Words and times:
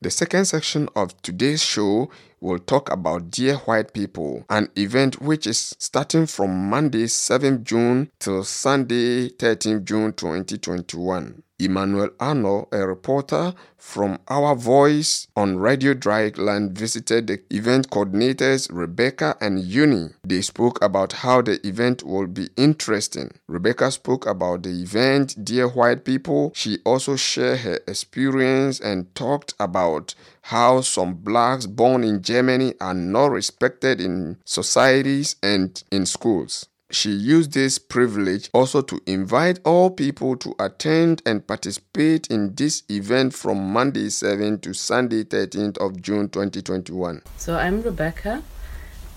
The 0.00 0.10
second 0.10 0.44
section 0.44 0.88
of 0.94 1.20
today's 1.22 1.60
show 1.60 2.08
will 2.40 2.58
talk 2.58 2.90
about 2.90 3.30
Dear 3.30 3.56
White 3.56 3.92
People, 3.92 4.44
an 4.48 4.68
event 4.76 5.20
which 5.20 5.46
is 5.46 5.74
starting 5.78 6.26
from 6.26 6.70
Monday 6.70 7.06
7 7.06 7.64
June 7.64 8.10
till 8.18 8.44
Sunday 8.44 9.28
13 9.28 9.84
June 9.84 10.12
2021. 10.12 11.42
Emmanuel 11.60 12.10
Arno, 12.20 12.68
a 12.70 12.86
reporter 12.86 13.52
from 13.76 14.18
Our 14.28 14.54
Voice 14.54 15.26
on 15.34 15.58
Radio 15.58 15.92
Dreyeckland, 15.92 16.72
visited 16.72 17.26
the 17.26 17.40
event 17.50 17.90
coordinators 17.90 18.68
Rebecca 18.70 19.36
and 19.40 19.58
Uni. 19.58 20.10
They 20.22 20.40
spoke 20.40 20.80
about 20.84 21.14
how 21.14 21.42
the 21.42 21.64
event 21.66 22.04
will 22.04 22.28
be 22.28 22.50
interesting. 22.56 23.32
Rebecca 23.48 23.90
spoke 23.90 24.24
about 24.24 24.62
the 24.62 24.70
event, 24.70 25.44
Dear 25.44 25.66
White 25.66 26.04
People. 26.04 26.52
She 26.54 26.78
also 26.84 27.16
shared 27.16 27.60
her 27.60 27.80
experience 27.88 28.78
and 28.78 29.12
talked 29.16 29.54
about 29.58 30.14
how 30.48 30.80
some 30.80 31.12
blacks 31.12 31.66
born 31.66 32.02
in 32.02 32.22
Germany 32.22 32.72
are 32.80 32.94
not 32.94 33.30
respected 33.30 34.00
in 34.00 34.38
societies 34.46 35.36
and 35.42 35.82
in 35.92 36.06
schools. 36.06 36.66
She 36.90 37.10
used 37.10 37.52
this 37.52 37.78
privilege 37.78 38.48
also 38.54 38.80
to 38.80 38.98
invite 39.04 39.60
all 39.62 39.90
people 39.90 40.36
to 40.38 40.54
attend 40.58 41.20
and 41.26 41.46
participate 41.46 42.28
in 42.28 42.54
this 42.54 42.82
event 42.88 43.34
from 43.34 43.74
Monday 43.74 44.08
7 44.08 44.58
to 44.60 44.72
Sunday 44.72 45.22
13th 45.22 45.76
of 45.76 46.00
June 46.00 46.30
2021. 46.30 47.20
So 47.36 47.58
I'm 47.58 47.82
Rebecca 47.82 48.42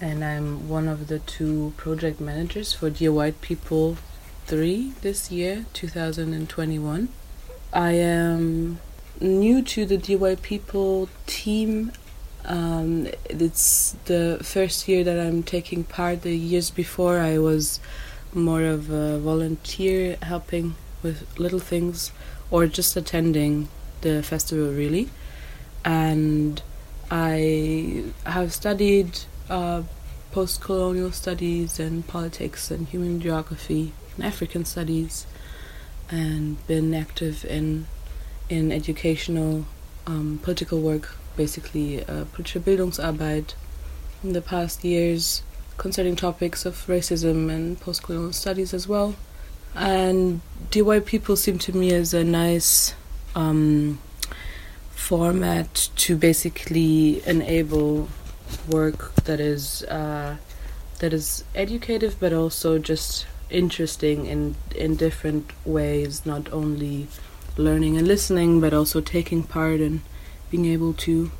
and 0.01 0.25
I'm 0.25 0.67
one 0.67 0.89
of 0.89 1.07
the 1.07 1.19
two 1.19 1.71
project 1.77 2.19
managers 2.19 2.73
for 2.73 2.89
Dear 2.89 3.13
White 3.13 3.39
People 3.39 3.95
3 4.47 4.95
this 5.01 5.31
year, 5.31 5.65
2021. 5.71 7.07
I 7.71 7.91
am 7.93 8.79
new 9.21 9.61
to 9.61 9.85
the 9.85 10.15
White 10.15 10.41
People 10.41 11.07
team 11.25 11.91
um, 12.45 13.07
it's 13.25 13.95
the 14.05 14.39
first 14.41 14.87
year 14.87 15.03
that 15.03 15.19
I'm 15.19 15.43
taking 15.43 15.83
part. 15.83 16.23
The 16.23 16.35
years 16.35 16.71
before, 16.71 17.19
I 17.19 17.37
was 17.37 17.79
more 18.33 18.63
of 18.63 18.89
a 18.89 19.19
volunteer, 19.19 20.17
helping 20.21 20.75
with 21.03 21.27
little 21.37 21.59
things, 21.59 22.11
or 22.49 22.67
just 22.67 22.95
attending 22.95 23.67
the 24.01 24.23
festival 24.23 24.71
really. 24.71 25.09
And 25.85 26.61
I 27.09 28.05
have 28.25 28.53
studied 28.53 29.19
uh, 29.49 29.83
post 30.31 30.61
colonial 30.61 31.11
studies 31.11 31.79
and 31.79 32.07
politics 32.07 32.71
and 32.71 32.87
human 32.87 33.19
geography 33.19 33.93
and 34.15 34.25
African 34.25 34.65
studies, 34.65 35.27
and 36.09 36.65
been 36.67 36.93
active 36.93 37.45
in 37.45 37.85
in 38.51 38.71
educational 38.71 39.65
um, 40.05 40.39
political 40.43 40.81
work 40.81 41.15
basically 41.37 42.03
uh, 42.03 42.25
politische 42.33 42.59
Bildungsarbeit 42.59 43.53
in 44.23 44.33
the 44.33 44.41
past 44.41 44.83
years 44.83 45.41
concerning 45.77 46.15
topics 46.15 46.65
of 46.65 46.75
racism 46.87 47.49
and 47.49 47.79
post-colonial 47.79 48.33
studies 48.33 48.73
as 48.73 48.87
well. 48.87 49.15
And 49.73 50.41
White 50.75 51.05
People 51.05 51.37
seem 51.37 51.57
to 51.59 51.71
me 51.75 51.93
as 51.93 52.13
a 52.13 52.25
nice 52.25 52.93
um, 53.35 53.99
format 54.91 55.89
to 55.95 56.17
basically 56.17 57.25
enable 57.25 58.09
work 58.69 59.15
that 59.23 59.39
is 59.39 59.83
uh, 59.83 60.35
that 60.99 61.13
is 61.13 61.45
educative 61.55 62.17
but 62.19 62.33
also 62.33 62.77
just 62.77 63.25
interesting 63.49 64.25
in 64.25 64.55
in 64.75 64.97
different 64.97 65.51
ways, 65.65 66.25
not 66.25 66.51
only 66.51 67.07
learning 67.57 67.97
and 67.97 68.07
listening 68.07 68.59
but 68.61 68.73
also 68.73 69.01
taking 69.01 69.43
part 69.43 69.79
and 69.79 70.01
being 70.49 70.65
able 70.65 70.93
to 70.93 71.31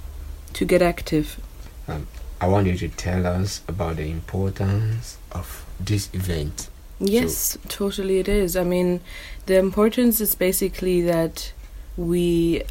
to 0.53 0.65
get 0.65 0.81
active. 0.81 1.39
Um, 1.87 2.07
I 2.39 2.47
want 2.47 2.67
you 2.67 2.77
to 2.77 2.87
tell 2.87 3.25
us 3.25 3.61
about 3.67 3.97
the 3.97 4.09
importance 4.09 5.17
of 5.31 5.65
this 5.79 6.09
event. 6.13 6.69
Yes, 6.99 7.35
so. 7.35 7.59
totally 7.67 8.19
it 8.19 8.27
is. 8.27 8.55
I 8.55 8.63
mean, 8.63 9.01
the 9.45 9.57
importance 9.57 10.21
is 10.21 10.35
basically 10.35 11.01
that 11.01 11.51
we, 11.97 12.63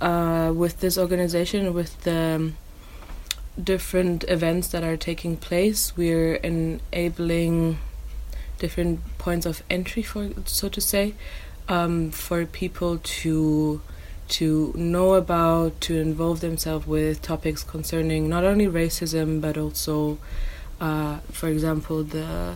uh, 0.00 0.52
with 0.54 0.80
this 0.80 0.96
organization, 0.96 1.74
with 1.74 2.00
the 2.02 2.36
um, 2.36 2.56
different 3.62 4.24
events 4.28 4.68
that 4.68 4.82
are 4.82 4.96
taking 4.96 5.36
place, 5.36 5.96
we're 5.96 6.36
enabling 6.36 7.78
different 8.58 9.00
points 9.18 9.46
of 9.46 9.62
entry, 9.68 10.02
for 10.02 10.30
so 10.46 10.68
to 10.68 10.80
say, 10.80 11.14
um, 11.68 12.10
for 12.10 12.46
people 12.46 12.98
to 12.98 13.80
to 14.26 14.72
know 14.74 15.14
about, 15.14 15.78
to 15.82 15.98
involve 15.98 16.40
themselves 16.40 16.86
with 16.86 17.20
topics 17.20 17.62
concerning 17.62 18.28
not 18.28 18.42
only 18.42 18.66
racism 18.66 19.40
but 19.40 19.58
also, 19.58 20.18
uh, 20.80 21.18
for 21.30 21.48
example, 21.48 22.02
the 22.02 22.54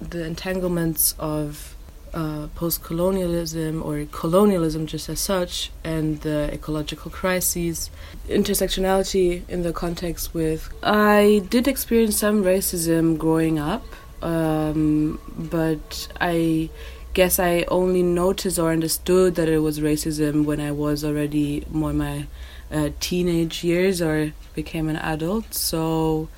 the 0.00 0.24
entanglements 0.24 1.14
of 1.18 1.76
uh, 2.12 2.46
post-colonialism 2.54 3.82
or 3.82 4.06
colonialism 4.10 4.86
just 4.86 5.08
as 5.08 5.20
such, 5.20 5.70
and 5.84 6.20
the 6.22 6.52
ecological 6.52 7.10
crises, 7.10 7.90
intersectionality 8.28 9.46
in 9.48 9.62
the 9.62 9.72
context 9.72 10.32
with. 10.32 10.72
I 10.82 11.42
did 11.50 11.68
experience 11.68 12.16
some 12.16 12.42
racism 12.42 13.18
growing 13.18 13.58
up, 13.58 13.84
um, 14.22 15.20
but 15.36 16.08
I 16.20 16.70
guess 17.16 17.38
I 17.38 17.64
only 17.68 18.02
noticed 18.02 18.58
or 18.58 18.70
understood 18.70 19.36
that 19.36 19.48
it 19.48 19.60
was 19.60 19.80
racism 19.80 20.44
when 20.44 20.60
I 20.60 20.70
was 20.70 21.02
already 21.02 21.64
more 21.70 21.94
my 21.94 22.26
uh, 22.70 22.90
teenage 23.00 23.64
years 23.64 24.02
or 24.02 24.34
became 24.54 24.90
an 24.90 24.96
adult. 24.96 25.54
So 25.54 26.28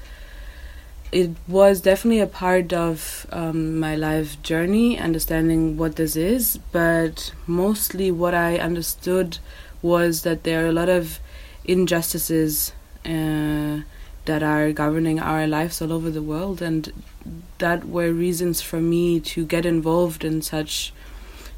it 1.11 1.31
was 1.49 1.81
definitely 1.81 2.21
a 2.21 2.28
part 2.28 2.72
of 2.72 3.27
um, 3.33 3.81
my 3.81 3.97
life 3.97 4.41
journey, 4.44 4.97
understanding 4.97 5.77
what 5.77 5.97
this 5.97 6.15
is. 6.15 6.61
But 6.71 7.33
mostly, 7.45 8.12
what 8.12 8.34
I 8.34 8.59
understood 8.59 9.39
was 9.83 10.22
that 10.22 10.45
there 10.45 10.65
are 10.65 10.69
a 10.69 10.78
lot 10.81 10.89
of 10.89 11.19
injustices. 11.65 12.71
Uh, 13.05 13.81
that 14.28 14.43
are 14.43 14.72
governing 14.72 15.19
our 15.19 15.47
lives 15.47 15.81
all 15.81 15.91
over 15.91 16.11
the 16.11 16.22
world 16.22 16.61
and 16.61 16.93
that 17.56 17.89
were 17.89 18.12
reasons 18.12 18.61
for 18.61 18.78
me 18.78 19.19
to 19.19 19.47
get 19.47 19.65
involved 19.65 20.22
in 20.22 20.43
such 20.43 20.93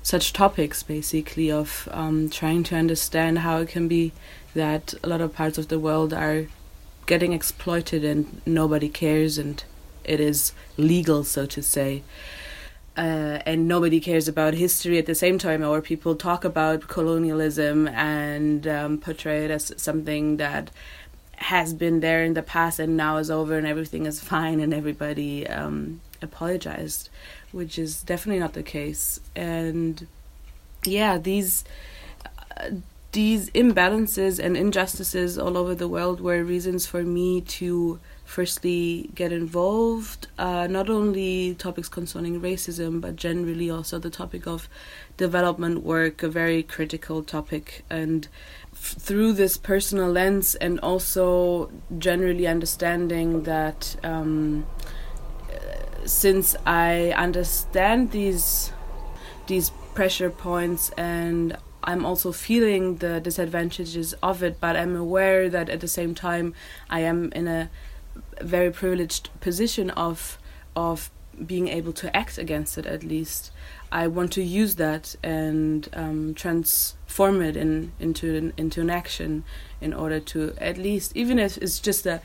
such 0.03 0.32
topics 0.32 0.82
basically 0.84 1.50
of 1.50 1.88
um, 1.91 2.31
trying 2.31 2.62
to 2.62 2.76
understand 2.76 3.41
how 3.41 3.58
it 3.58 3.69
can 3.69 3.88
be 3.88 4.12
that 4.54 4.94
a 5.03 5.08
lot 5.08 5.20
of 5.20 5.34
parts 5.34 5.58
of 5.58 5.66
the 5.66 5.81
world 5.81 6.14
are 6.14 6.47
getting 7.06 7.32
exploited 7.32 8.04
and 8.04 8.41
nobody 8.47 8.88
cares 8.88 9.37
and 9.37 9.64
it 10.04 10.20
is 10.20 10.52
legal 10.76 11.25
so 11.25 11.47
to 11.47 11.60
say. 11.60 12.02
Uh, 12.97 13.41
and 13.47 13.66
nobody 13.66 13.98
cares 13.98 14.28
about 14.28 14.54
history 14.54 14.98
at 14.98 15.06
the 15.06 15.14
same 15.14 15.38
time, 15.38 15.64
or 15.64 15.81
people 15.81 16.14
talk 16.16 16.44
about 16.44 16.88
colonialism 16.88 17.88
and 17.88 18.66
um, 18.66 18.98
portray 18.98 19.44
it 19.44 19.50
as 19.50 19.72
something 19.76 20.37
that 20.37 20.70
has 21.40 21.72
been 21.72 22.00
there 22.00 22.22
in 22.22 22.34
the 22.34 22.42
past 22.42 22.78
and 22.78 22.96
now 22.96 23.16
is 23.16 23.30
over 23.30 23.56
and 23.56 23.66
everything 23.66 24.04
is 24.04 24.22
fine 24.22 24.60
and 24.60 24.74
everybody 24.74 25.46
um, 25.46 26.00
apologized, 26.20 27.08
which 27.50 27.78
is 27.78 28.02
definitely 28.02 28.38
not 28.38 28.52
the 28.52 28.62
case. 28.62 29.20
And 29.34 30.06
yeah, 30.84 31.16
these 31.16 31.64
uh, 32.56 32.70
these 33.12 33.50
imbalances 33.50 34.38
and 34.38 34.56
injustices 34.56 35.37
all 35.37 35.59
over 35.59 35.75
the 35.75 35.88
world 35.88 36.21
were 36.21 36.44
reasons 36.44 36.87
for 36.87 37.03
me 37.03 37.41
to 37.41 37.98
firstly 38.25 39.10
get 39.16 39.32
involved 39.32 40.28
uh, 40.38 40.69
not 40.69 40.88
only 40.88 41.54
topics 41.56 41.88
concerning 41.88 42.41
racism 42.41 43.00
but 43.00 43.16
generally 43.16 43.69
also 43.69 43.99
the 43.99 44.10
topic 44.10 44.47
of 44.47 44.69
development 45.16 45.82
work 45.82 46.22
a 46.22 46.28
very 46.28 46.62
critical 46.62 47.22
topic. 47.25 47.84
And 47.91 48.28
through 48.72 49.32
this 49.32 49.56
personal 49.56 50.10
lens 50.10 50.54
and 50.54 50.79
also 50.81 51.73
generally 51.99 52.46
understanding 52.46 53.43
that 53.43 53.96
um, 54.05 54.67
since 56.05 56.56
I 56.64 57.11
understand 57.17 58.12
these 58.12 58.73
these 59.46 59.70
pressure 59.94 60.31
points 60.31 60.90
and 60.90 61.56
I'm 61.85 62.05
also 62.05 62.32
feeling 62.32 62.97
the 62.97 63.21
disadvantages 63.21 64.12
of 64.23 64.43
it, 64.43 64.61
but 64.61 64.77
I'm 64.77 64.97
aware 64.97 65.49
that 65.49 65.69
at 65.69 65.81
the 65.81 65.88
same 65.88 66.15
time 66.15 66.55
I 66.88 67.00
am 67.00 67.32
in 67.32 67.49
a 67.49 67.71
very 68.41 68.71
privileged 68.71 69.31
position 69.41 69.91
of 69.91 70.38
of 70.77 71.11
being 71.47 71.69
able 71.69 71.93
to 71.93 72.15
act 72.15 72.38
against 72.38 72.77
it 72.77 72.87
at 72.87 73.03
least. 73.03 73.50
I 73.93 74.06
want 74.06 74.32
to 74.32 74.43
use 74.43 74.77
that 74.77 75.17
and 75.23 75.88
um, 75.94 76.35
transform 76.35 77.43
it 77.43 77.56
in, 77.56 77.93
into 77.99 78.37
an, 78.37 78.53
into 78.56 78.81
an 78.82 78.91
action 78.91 79.44
in 79.81 79.93
order 79.93 80.21
to 80.21 80.55
at 80.59 80.77
least 80.77 81.17
even 81.17 81.38
if 81.38 81.56
it's 81.59 81.81
just 81.81 82.06
a 82.06 82.21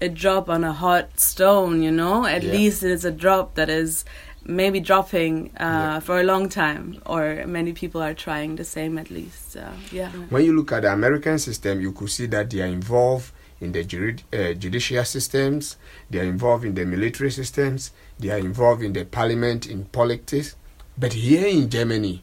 a 0.00 0.08
drop 0.08 0.48
on 0.48 0.62
a 0.62 0.72
hot 0.72 1.18
stone, 1.18 1.82
you 1.82 1.90
know, 1.90 2.24
at 2.24 2.42
yeah. 2.42 2.52
least 2.52 2.82
it's 2.82 3.04
a 3.04 3.10
drop 3.10 3.54
that 3.54 3.68
is 3.68 4.04
maybe 4.44 4.80
dropping 4.80 5.50
uh, 5.58 5.64
Yeah. 5.64 6.00
for 6.00 6.20
a 6.20 6.22
long 6.22 6.48
time, 6.48 7.00
or 7.06 7.44
many 7.46 7.72
people 7.72 8.00
are 8.02 8.14
trying 8.14 8.56
the 8.56 8.64
same 8.64 8.98
at 8.98 9.10
least. 9.10 9.56
Uh, 9.56 9.70
yeah. 9.92 10.10
When 10.30 10.44
you 10.44 10.56
look 10.56 10.72
at 10.72 10.82
the 10.82 10.92
American 10.92 11.38
system, 11.38 11.80
you 11.80 11.92
could 11.92 12.10
see 12.10 12.26
that 12.26 12.50
they 12.50 12.62
are 12.62 12.66
involved 12.66 13.32
in 13.60 13.72
the 13.72 13.82
juri- 13.84 14.24
uh, 14.32 14.52
judicial 14.54 15.04
systems, 15.04 15.76
they 16.10 16.20
are 16.20 16.24
involved 16.24 16.64
in 16.64 16.74
the 16.74 16.84
military 16.84 17.30
systems, 17.30 17.90
they 18.18 18.30
are 18.30 18.38
involved 18.38 18.82
in 18.82 18.92
the 18.92 19.04
parliament, 19.04 19.66
in 19.66 19.84
politics. 19.86 20.54
But 20.96 21.12
here 21.12 21.46
in 21.46 21.68
Germany, 21.68 22.22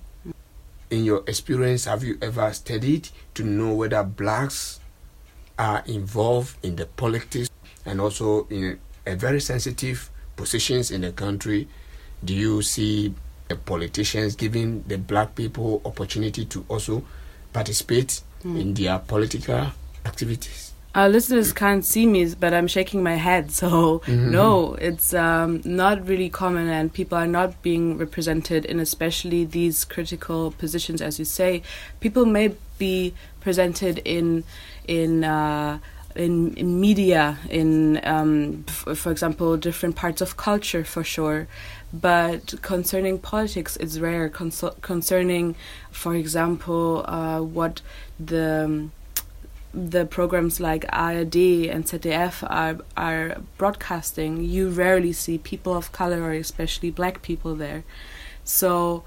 in 0.89 1.03
your 1.03 1.23
experience, 1.27 1.85
have 1.85 2.03
you 2.03 2.17
ever 2.21 2.53
studied 2.53 3.09
to 3.33 3.43
know 3.43 3.73
whether 3.73 4.01
blacks 4.03 4.79
are 5.59 5.83
involved 5.87 6.57
in 6.63 6.75
the 6.77 6.85
politics 6.85 7.49
and 7.85 7.99
also 7.99 8.47
in 8.49 8.79
a 9.05 9.15
very 9.15 9.41
sensitive 9.41 10.09
positions 10.37 10.89
in 10.91 11.01
the 11.01 11.11
country? 11.11 11.67
Do 12.25 12.33
you 12.33 12.61
see 12.61 13.13
the 13.47 13.55
politicians 13.55 14.35
giving 14.35 14.83
the 14.87 14.97
black 14.97 15.35
people 15.35 15.81
opportunity 15.85 16.45
to 16.45 16.65
also 16.67 17.03
participate 17.53 18.21
in 18.43 18.73
their 18.73 18.99
political 18.99 19.71
activities? 20.05 20.71
Our 20.93 21.09
listeners 21.09 21.51
can't 21.51 21.83
see 21.83 22.05
me, 22.05 22.33
but 22.35 22.53
I'm 22.53 22.67
shaking 22.67 23.03
my 23.03 23.15
head. 23.15 23.51
So 23.61 24.01
no, 24.07 24.75
it's 24.75 25.13
um, 25.13 25.61
not 25.65 26.07
really 26.07 26.29
common, 26.29 26.69
and 26.69 26.91
people 26.91 27.17
are 27.17 27.27
not 27.27 27.61
being 27.61 27.97
represented 27.97 28.65
in 28.65 28.79
especially 28.79 29.45
these 29.45 29.83
critical 29.83 30.51
positions, 30.51 31.01
as 31.01 31.19
you 31.19 31.25
say. 31.25 31.63
People 31.99 32.25
may 32.25 32.55
be 32.77 33.13
presented 33.41 33.99
in 34.05 34.43
in. 34.87 35.23
Uh, 35.23 35.79
in, 36.15 36.55
in 36.55 36.79
media, 36.79 37.37
in 37.49 37.99
um, 38.05 38.63
f- 38.69 38.97
for 38.97 39.11
example, 39.11 39.57
different 39.57 39.97
parts 39.97 40.21
of 40.21 40.37
culture 40.37 40.85
for 40.85 41.03
sure, 41.03 41.45
but 42.01 42.55
concerning 42.61 43.19
politics, 43.19 43.77
it's 43.77 43.99
rare. 43.99 44.27
Consul- 44.29 44.75
concerning, 44.81 45.55
for 45.91 46.15
example, 46.15 47.05
uh, 47.07 47.41
what 47.41 47.81
the 48.19 48.89
the 49.73 50.05
programs 50.05 50.61
like 50.61 50.85
ARD 50.93 51.35
and 51.35 51.85
ZDF 51.85 52.47
are 52.49 52.77
are 52.95 53.41
broadcasting, 53.57 54.43
you 54.43 54.69
rarely 54.69 55.11
see 55.13 55.37
people 55.37 55.73
of 55.75 55.91
color 55.91 56.21
or 56.21 56.31
especially 56.31 56.91
black 56.91 57.21
people 57.21 57.55
there. 57.55 57.83
So 58.43 59.03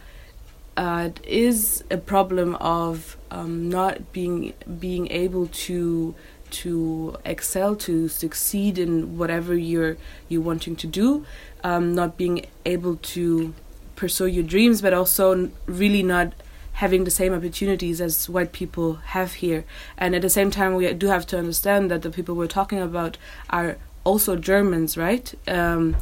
uh, 0.76 1.10
it 1.10 1.26
is 1.26 1.84
a 1.90 1.96
problem 1.96 2.54
of 2.56 3.16
um, 3.30 3.68
not 3.68 4.12
being 4.12 4.52
being 4.78 5.10
able 5.10 5.48
to 5.48 6.14
to 6.50 7.16
excel 7.24 7.76
to 7.76 8.08
succeed 8.08 8.78
in 8.78 9.16
whatever 9.18 9.54
you're 9.56 9.96
you're 10.28 10.42
wanting 10.42 10.76
to 10.76 10.86
do, 10.86 11.24
um, 11.64 11.94
not 11.94 12.16
being 12.16 12.46
able 12.66 12.96
to 12.96 13.54
pursue 13.96 14.26
your 14.26 14.44
dreams, 14.44 14.80
but 14.82 14.92
also 14.94 15.32
n- 15.32 15.52
really 15.66 16.02
not 16.02 16.32
having 16.74 17.02
the 17.04 17.10
same 17.10 17.34
opportunities 17.34 18.00
as 18.00 18.28
white 18.28 18.52
people 18.52 18.94
have 19.06 19.34
here. 19.34 19.64
And 19.96 20.14
at 20.14 20.22
the 20.22 20.30
same 20.30 20.50
time, 20.50 20.74
we 20.76 20.92
do 20.94 21.08
have 21.08 21.26
to 21.26 21.38
understand 21.38 21.90
that 21.90 22.02
the 22.02 22.10
people 22.10 22.36
we're 22.36 22.46
talking 22.46 22.78
about 22.78 23.18
are 23.50 23.76
also 24.04 24.36
Germans, 24.36 24.96
right? 24.96 25.34
Um, 25.48 25.96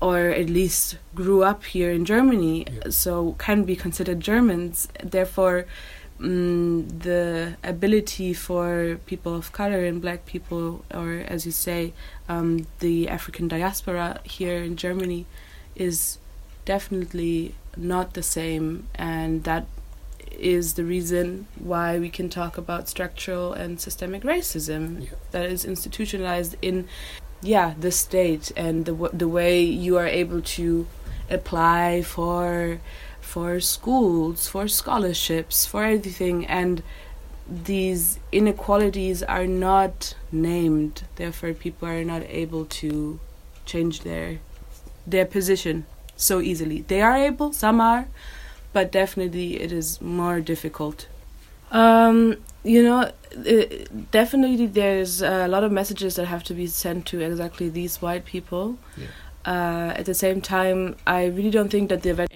or 0.00 0.18
at 0.30 0.48
least 0.48 0.98
grew 1.14 1.42
up 1.42 1.64
here 1.64 1.90
in 1.90 2.04
Germany, 2.04 2.66
Yeah. 2.66 2.90
so 2.90 3.34
can 3.38 3.64
be 3.64 3.74
considered 3.76 4.20
Germans. 4.20 4.88
Therefore, 5.02 5.66
mm, 6.22 7.02
the 7.02 7.56
ability 7.64 8.32
for 8.34 8.98
people 9.06 9.34
of 9.34 9.52
color 9.52 9.84
and 9.84 10.00
black 10.00 10.24
people, 10.26 10.84
or 10.94 11.24
as 11.26 11.44
you 11.46 11.52
say, 11.52 11.92
um, 12.28 12.66
the 12.80 13.08
African 13.08 13.48
diaspora 13.48 14.20
here 14.24 14.62
in 14.62 14.76
Germany, 14.76 15.26
is 15.76 16.18
definitely 16.64 17.54
not 17.76 18.14
the 18.14 18.22
same, 18.22 18.86
and 18.94 19.44
that 19.44 19.66
is 20.38 20.74
the 20.74 20.84
reason 20.84 21.46
why 21.58 21.98
we 21.98 22.08
can 22.08 22.28
talk 22.28 22.56
about 22.56 22.88
structural 22.88 23.52
and 23.52 23.80
systemic 23.80 24.22
racism 24.22 25.02
Yeah. 25.04 25.10
that 25.32 25.46
is 25.46 25.64
institutionalized 25.64 26.56
in 26.62 26.88
yeah 27.42 27.74
the 27.78 27.90
state 27.90 28.50
and 28.56 28.84
the 28.86 28.92
w- 28.92 29.12
the 29.12 29.28
way 29.28 29.62
you 29.62 29.98
are 29.98 30.06
able 30.06 30.40
to 30.40 30.86
apply 31.28 32.02
for 32.02 32.78
for 33.22 33.60
schools 33.60 34.48
for 34.48 34.68
scholarships 34.68 35.64
for 35.64 35.84
everything 35.84 36.46
and 36.46 36.82
these 37.48 38.18
inequalities 38.30 39.22
are 39.22 39.46
not 39.46 40.14
named. 40.30 41.02
Therefore 41.16 41.52
people 41.54 41.88
are 41.88 42.04
not 42.04 42.22
able 42.28 42.64
to 42.82 43.18
change 43.64 44.00
their 44.02 44.38
their 45.06 45.26
position 45.26 45.86
so 46.16 46.40
easily. 46.40 46.82
They 46.88 47.00
are 47.02 47.16
able 47.16 47.52
some 47.52 47.80
are 47.80 48.06
but 48.72 48.90
definitely 48.92 49.60
it 49.60 49.72
is 49.72 50.00
more 50.00 50.40
difficult. 50.40 51.06
Um 51.70 52.36
you 52.64 52.82
know 52.82 53.10
uh, 53.34 53.64
definitely 54.10 54.66
there's 54.66 55.22
a 55.22 55.48
lot 55.48 55.64
of 55.64 55.72
messages 55.72 56.16
that 56.16 56.26
have 56.26 56.44
to 56.44 56.54
be 56.54 56.66
sent 56.66 57.06
to 57.06 57.20
exactly 57.20 57.68
these 57.68 58.00
white 58.02 58.24
people. 58.24 58.78
Yeah. 58.96 59.06
uh, 59.44 59.92
at 60.00 60.04
the 60.06 60.14
same 60.14 60.40
time 60.40 60.94
i 61.06 61.20
really 61.26 61.50
don't 61.50 61.68
think 61.68 61.88
that 61.88 62.02
the 62.04 62.10
event 62.10 62.30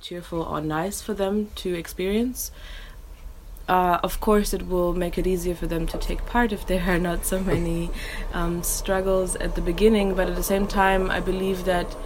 cheerful 0.00 0.42
or 0.42 0.60
nice 0.60 1.00
for 1.00 1.14
them 1.14 1.50
to 1.56 1.74
experience 1.74 2.50
uh, 3.68 3.98
of 4.02 4.20
course, 4.20 4.54
it 4.54 4.68
will 4.68 4.94
make 4.94 5.18
it 5.18 5.26
easier 5.26 5.54
for 5.54 5.66
them 5.66 5.86
to 5.86 5.98
take 5.98 6.24
part 6.26 6.52
if 6.52 6.66
there 6.66 6.84
are 6.86 6.98
not 6.98 7.26
so 7.26 7.40
many 7.40 7.90
um, 8.32 8.62
struggles 8.62 9.34
at 9.36 9.54
the 9.56 9.60
beginning. 9.60 10.14
But 10.14 10.28
at 10.28 10.36
the 10.36 10.42
same 10.42 10.66
time, 10.66 11.10
I 11.10 11.20
believe 11.20 11.64
that 11.64 11.96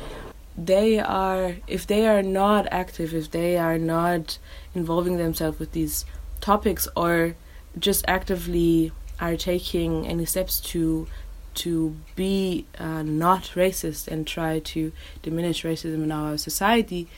they 0.57 0.99
are, 0.99 1.57
if 1.67 1.87
they 1.87 2.07
are 2.07 2.23
not 2.23 2.67
active, 2.71 3.15
if 3.15 3.31
they 3.31 3.59
are 3.59 3.79
not 3.79 4.39
involving 4.75 5.19
themselves 5.19 5.59
with 5.59 5.73
these 5.73 6.07
topics, 6.41 6.89
or 6.97 7.37
just 7.79 8.05
actively 8.09 8.93
are 9.21 9.37
taking 9.37 10.07
any 10.07 10.25
steps 10.25 10.61
to 10.61 11.07
to 11.53 11.97
be 12.15 12.65
uh, 12.79 13.03
not 13.03 13.43
racist 13.57 14.07
and 14.07 14.25
try 14.25 14.61
to 14.61 14.93
diminish 15.21 15.65
racism 15.65 16.05
in 16.05 16.13
our 16.13 16.39
society, 16.39 17.09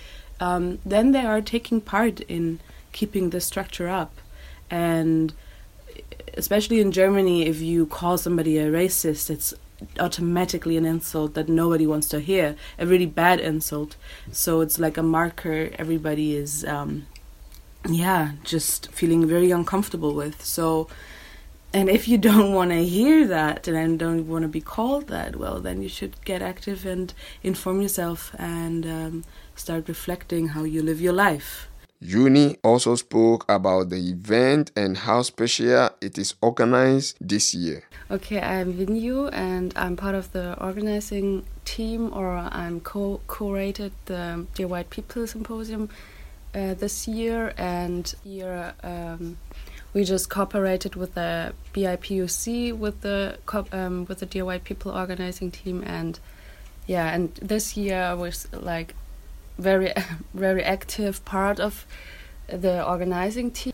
um, 0.43 0.81
then 0.85 1.13
they 1.13 1.25
are 1.25 1.41
taking 1.41 1.81
part 1.81 2.19
in 2.23 2.59
keeping 2.91 3.31
the 3.31 3.41
structure 3.41 3.89
up. 3.89 4.13
And 4.69 5.33
especially 6.35 6.81
in 6.81 6.91
Germany, 6.91 7.47
if 7.47 7.61
you 7.61 7.87
call 7.87 8.19
somebody 8.19 8.59
a 8.59 8.67
racist, 8.67 9.31
it's 9.31 9.55
automatically 10.01 10.77
an 10.77 10.85
insult 10.85 11.35
that 11.35 11.49
nobody 11.49 11.87
wants 11.87 12.09
to 12.09 12.19
hear, 12.19 12.57
a 12.77 12.87
really 12.87 13.07
bad 13.07 13.39
insult. 13.39 13.95
So 14.33 14.63
it's 14.63 14.81
like 14.81 14.97
a 14.97 15.03
marker 15.03 15.71
everybody 15.79 16.35
is, 16.35 16.65
um, 16.65 17.07
yeah, 17.89 18.33
just 18.43 18.91
feeling 18.91 19.25
very 19.29 19.53
uncomfortable 19.53 20.13
with. 20.13 20.45
So, 20.45 20.89
and 21.73 21.89
if 21.89 22.09
you 22.09 22.19
don't 22.19 22.53
want 22.59 22.71
to 22.71 22.85
hear 22.85 23.27
that 23.27 23.67
and 23.69 23.99
don't 23.99 24.29
want 24.29 24.43
to 24.43 24.49
be 24.49 24.61
called 24.61 25.09
that, 25.09 25.37
well, 25.37 25.61
then 25.61 25.83
you 25.83 25.89
should 25.89 26.23
get 26.25 26.43
active 26.43 26.85
and 26.87 27.15
inform 27.43 27.81
yourself 27.81 28.35
and 28.39 28.87
um, 28.87 29.25
start 29.57 29.89
reflecting 29.89 30.49
how 30.49 30.65
you 30.65 30.83
live 30.83 31.01
your 31.01 31.13
life. 31.13 31.69
Uni 32.01 32.57
also 32.65 32.97
spoke 32.97 33.45
about 33.49 33.91
the 33.91 34.11
event 34.11 34.73
and 34.75 34.97
how 34.97 35.23
special 35.23 35.91
it 36.01 36.19
is 36.19 36.35
organized 36.41 37.17
this 37.21 37.55
year. 37.55 37.85
Okay, 38.11 38.41
I'm 38.41 38.75
Vinyu 38.75 39.31
and 39.33 39.73
I'm 39.77 39.97
part 39.97 40.17
of 40.17 40.33
the 40.33 40.61
organizing 40.61 41.45
team, 41.65 42.13
or 42.13 42.37
I'm 42.37 42.81
co 42.81 43.21
curated 43.29 43.93
the 44.07 44.47
Dear 44.55 44.67
White 44.67 44.91
People 44.91 45.29
Symposium 45.29 45.91
uh, 46.55 46.75
this 46.75 47.07
year. 47.07 47.55
And 47.57 48.13
here 48.25 48.75
um, 48.83 49.39
we 49.95 50.05
just 50.05 50.31
cooperated 50.31 50.97
with 50.97 51.15
the 51.15 51.53
BIPoC 51.75 52.77
with 52.77 53.01
the 53.03 53.39
um, 53.73 54.07
with 54.07 54.21
the 54.21 54.43
White 54.43 54.65
People 54.65 54.93
organizing 54.93 55.51
team, 55.51 55.83
and 55.87 56.19
yeah, 56.87 57.15
and 57.15 57.35
this 57.37 57.77
year 57.77 58.03
I 58.03 58.15
was 58.15 58.49
like 58.53 58.95
very 59.59 59.93
very 60.35 60.63
active 60.63 61.25
part 61.25 61.61
of 61.61 61.87
the 62.47 62.87
organizing 62.87 63.51
team. 63.51 63.73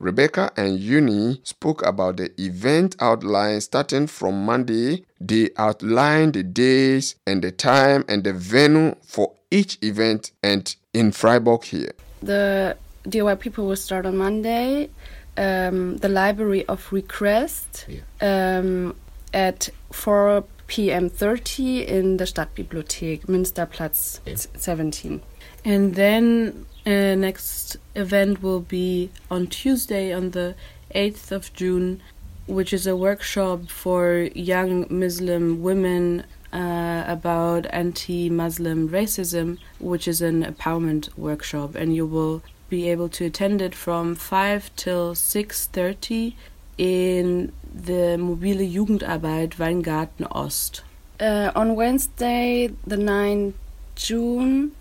Rebecca 0.00 0.50
and 0.56 0.78
Uni 0.78 1.42
spoke 1.44 1.84
about 1.84 2.16
the 2.16 2.32
event 2.40 2.96
outline 3.00 3.60
starting 3.60 4.06
from 4.06 4.46
Monday. 4.46 5.04
They 5.20 5.50
outlined 5.58 6.32
the 6.32 6.42
days 6.42 7.16
and 7.26 7.42
the 7.42 7.52
time 7.52 8.06
and 8.08 8.24
the 8.24 8.32
venue 8.32 8.94
for 9.06 9.34
each 9.50 9.76
event 9.82 10.32
and 10.42 10.74
in 10.94 11.12
Freiburg 11.12 11.64
here. 11.64 11.92
The 12.22 12.78
DIY 13.04 13.40
people 13.40 13.66
will 13.66 13.76
start 13.76 14.06
on 14.06 14.16
Monday. 14.16 14.88
Um, 15.36 15.96
the 15.98 16.08
Library 16.08 16.66
of 16.66 16.92
Request 16.92 17.86
um, 18.20 18.94
at 19.32 19.70
4 19.92 20.44
p.m. 20.66 21.08
30 21.08 21.86
in 21.86 22.16
the 22.18 22.24
Stadtbibliothek, 22.24 23.26
Münsterplatz 23.26 24.20
Yeah. 24.26 24.36
17. 24.56 25.20
And 25.64 25.94
then 25.94 26.66
uh, 26.86 27.14
next 27.14 27.76
event 27.94 28.42
will 28.42 28.60
be 28.60 29.10
on 29.30 29.46
Tuesday, 29.46 30.12
on 30.12 30.30
the 30.32 30.54
8th 30.94 31.32
of 31.32 31.52
June, 31.54 32.00
which 32.46 32.72
is 32.72 32.86
a 32.86 32.96
workshop 32.96 33.68
for 33.68 34.28
young 34.34 34.86
Muslim 34.90 35.62
women 35.62 36.24
uh, 36.52 37.04
about 37.06 37.66
anti-Muslim 37.70 38.88
racism, 38.88 39.58
which 39.78 40.08
is 40.08 40.20
an 40.20 40.44
empowerment 40.44 41.16
workshop, 41.16 41.74
and 41.76 41.94
you 41.94 42.04
will 42.06 42.42
be 42.70 42.88
able 42.88 43.08
to 43.10 43.26
attend 43.26 43.60
it 43.60 43.74
from 43.74 44.14
5 44.14 44.70
till 44.76 45.14
6.30 45.14 46.34
in 46.78 47.52
the 47.74 48.16
Mobile 48.16 48.64
Jugendarbeit 48.64 49.58
Weingarten 49.58 50.26
Ost. 50.30 50.82
Uh, 51.18 51.50
on 51.54 51.74
Wednesday, 51.74 52.70
the 52.86 52.96
9th 52.96 53.52
June, 53.96 54.74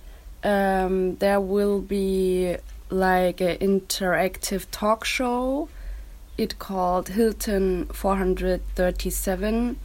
um, 0.43 1.17
there 1.17 1.41
will 1.41 1.81
be 1.81 2.55
like 2.89 3.41
an 3.41 3.58
interactive 3.58 4.65
talk 4.72 5.03
show. 5.03 5.67
It 6.38 6.58
called 6.60 7.10
Hilton 7.10 7.88
437, 7.88 9.77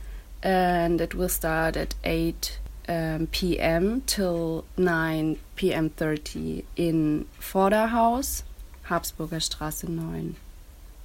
and 0.43 1.01
it 1.01 1.15
will 1.15 1.29
start 1.29 1.77
at 1.77 1.95
8 2.05 2.59
um, 2.89 3.29
p.m. 3.29 4.03
till 4.07 4.65
9 4.77 5.39
p.m. 5.57 5.91
30 5.91 6.65
in 6.77 7.27
Vorderhaus, 7.41 8.43
Habsburger 8.89 9.41
Straße 9.41 9.89
9. 9.89 10.37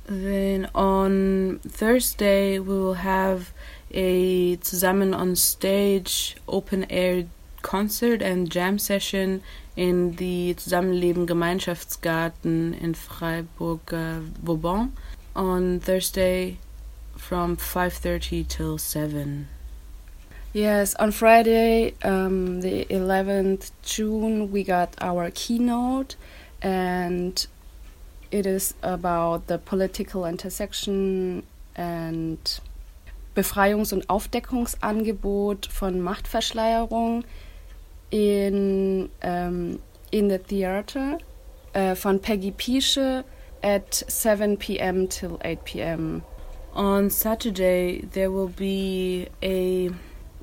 Then 0.06 0.70
on 0.74 1.60
Thursday 1.68 2.58
we 2.58 2.74
will 2.74 2.96
have 2.96 3.54
a 3.92 4.56
zusammen 4.58 5.14
on 5.14 5.36
stage 5.36 6.36
open 6.48 6.86
air 6.90 7.26
concert 7.62 8.22
and 8.22 8.50
jam 8.50 8.80
session 8.80 9.44
in 9.76 10.16
the 10.16 10.56
Zusammenleben 10.56 11.28
Gemeinschaftsgarten 11.28 12.74
in 12.82 12.96
Freiburg 12.96 13.94
uh, 13.94 14.20
Vauban 14.42 14.94
on 15.36 15.80
Thursday 15.80 16.58
from 17.16 17.56
5:30 17.56 18.48
till 18.48 18.78
7. 18.78 19.48
Yes, 20.52 20.96
on 20.96 21.12
Friday, 21.12 21.94
um, 22.02 22.62
the 22.62 22.86
11th 22.86 23.70
June, 23.84 24.52
we 24.52 24.64
got 24.64 24.96
our 25.00 25.30
keynote, 25.30 26.16
and 26.60 27.46
it 28.32 28.48
is 28.48 28.74
about 28.82 29.46
the 29.46 29.60
political 29.60 30.26
intersection 30.26 31.44
and 31.76 32.60
Befreiungs- 33.36 33.94
und 33.94 34.08
Aufdeckungsangebot 34.08 35.68
von 35.68 36.02
Machtverschleierung 36.02 37.26
in, 38.10 39.12
um, 39.22 39.80
in 40.12 40.30
the 40.30 40.40
theater 40.40 41.20
uh, 41.76 41.94
von 41.94 42.20
Peggy 42.20 42.52
Piesche 42.52 43.24
at 43.62 43.94
7 43.94 44.58
p.m. 44.58 45.08
till 45.08 45.40
8 45.44 45.64
p.m. 45.64 46.24
On 46.74 47.12
Saturday 47.12 48.02
there 48.02 48.32
will 48.32 48.48
be 48.48 49.28
a 49.44 49.92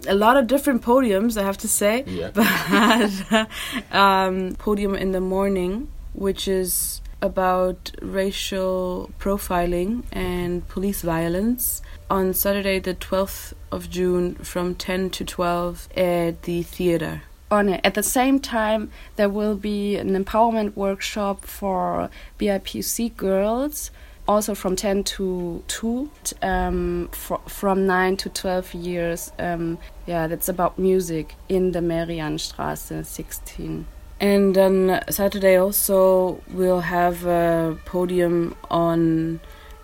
a 0.06 0.14
lot 0.14 0.36
of 0.36 0.46
different 0.46 0.82
podiums, 0.82 1.36
I 1.40 1.44
have 1.44 1.58
to 1.58 1.68
say. 1.68 2.04
Yeah. 2.06 2.30
But 2.34 3.48
um, 3.92 4.54
podium 4.58 4.94
in 4.94 5.12
the 5.12 5.20
morning, 5.20 5.88
which 6.14 6.48
is 6.48 7.00
about 7.22 7.92
racial 8.02 9.10
profiling 9.18 10.04
and 10.12 10.66
police 10.68 11.02
violence. 11.02 11.82
On 12.10 12.32
Saturday, 12.34 12.78
the 12.78 12.94
12th 12.94 13.52
of 13.72 13.90
June, 13.90 14.34
from 14.36 14.74
10 14.74 15.10
to 15.10 15.24
12 15.24 15.88
at 15.96 16.42
the 16.42 16.62
theater. 16.62 17.22
on 17.50 17.68
it. 17.68 17.80
At 17.84 17.94
the 17.94 18.02
same 18.02 18.38
time, 18.40 18.90
there 19.16 19.28
will 19.28 19.56
be 19.56 19.96
an 19.96 20.10
empowerment 20.24 20.74
workshop 20.76 21.44
for 21.44 22.10
BIPoC 22.38 23.16
girls, 23.16 23.90
also 24.28 24.54
from 24.54 24.76
10 24.76 25.04
to 25.04 25.62
2, 25.68 26.10
um, 26.42 27.08
fr- 27.12 27.34
from 27.46 27.86
9 27.86 28.16
to 28.18 28.28
12 28.28 28.74
years. 28.74 29.32
Um, 29.38 29.78
yeah, 30.06 30.26
that's 30.26 30.48
about 30.48 30.78
music 30.78 31.34
in 31.48 31.72
the 31.72 31.80
Merianstraße 31.80 33.04
16. 33.04 33.86
And 34.18 34.56
on 34.56 35.00
Saturday 35.10 35.56
also 35.56 36.40
we'll 36.50 36.80
have 36.80 37.26
a 37.26 37.78
podium 37.84 38.54
on 38.70 39.40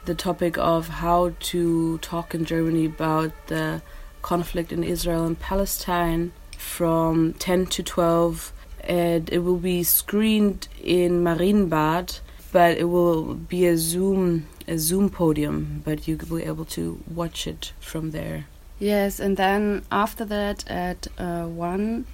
the 0.06 0.14
topic 0.14 0.56
of 0.58 0.88
how 0.88 1.34
to 1.38 1.98
talk 1.98 2.34
in 2.34 2.44
Germany 2.44 2.86
about 2.86 3.32
the 3.48 3.82
conflict 4.22 4.72
in 4.72 4.82
Israel 4.82 5.26
and 5.26 5.38
Palestine 5.38 6.32
from 6.56 7.34
10 7.34 7.66
to 7.66 7.82
12 7.82 8.52
and 8.84 9.30
it 9.30 9.40
will 9.40 9.58
be 9.58 9.82
screened 9.82 10.66
in 10.82 11.22
Marienbad 11.22 12.20
but 12.52 12.76
it 12.76 12.84
will 12.84 13.34
be 13.34 13.66
a 13.66 13.76
zoom 13.76 14.46
a 14.68 14.78
zoom 14.78 15.10
podium 15.10 15.82
but 15.84 16.06
you 16.06 16.16
will 16.28 16.38
be 16.38 16.44
able 16.44 16.64
to 16.64 17.02
watch 17.08 17.46
it 17.46 17.72
from 17.80 18.12
there 18.12 18.46
Yes, 18.82 19.20
and 19.20 19.36
then 19.36 19.84
after 19.92 20.24
that 20.24 20.68
at 20.68 21.06
uh, 21.16 21.44
1 21.44 22.04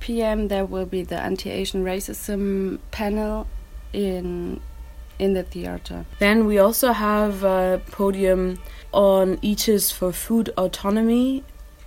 p.m. 0.00 0.48
there 0.48 0.64
will 0.64 0.86
be 0.86 1.02
the 1.02 1.20
anti-Asian 1.20 1.84
racism 1.84 2.78
panel 2.90 3.46
in 3.92 4.62
in 5.18 5.34
the 5.34 5.42
theater. 5.42 6.06
Then 6.20 6.46
we 6.46 6.58
also 6.58 6.92
have 6.92 7.44
a 7.44 7.82
podium 7.90 8.60
on 8.92 9.38
Eaters 9.42 9.90
for 9.90 10.10
Food 10.10 10.48
Autonomy, 10.56 11.44